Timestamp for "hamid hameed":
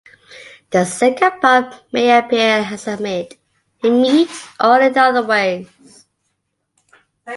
2.85-4.29